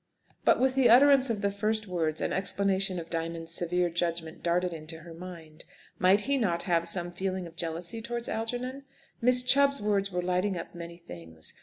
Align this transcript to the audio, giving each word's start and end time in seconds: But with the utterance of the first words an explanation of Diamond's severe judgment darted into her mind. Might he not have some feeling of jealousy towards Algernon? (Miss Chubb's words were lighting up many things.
But 0.43 0.59
with 0.59 0.73
the 0.73 0.89
utterance 0.89 1.29
of 1.29 1.41
the 1.41 1.51
first 1.51 1.85
words 1.85 2.21
an 2.21 2.33
explanation 2.33 2.97
of 2.97 3.11
Diamond's 3.11 3.53
severe 3.53 3.87
judgment 3.91 4.41
darted 4.41 4.73
into 4.73 5.01
her 5.01 5.13
mind. 5.13 5.63
Might 5.99 6.21
he 6.21 6.39
not 6.39 6.63
have 6.63 6.87
some 6.87 7.11
feeling 7.11 7.45
of 7.45 7.55
jealousy 7.55 8.01
towards 8.01 8.27
Algernon? 8.27 8.85
(Miss 9.21 9.43
Chubb's 9.43 9.79
words 9.79 10.11
were 10.11 10.23
lighting 10.23 10.57
up 10.57 10.73
many 10.73 10.97
things. 10.97 11.53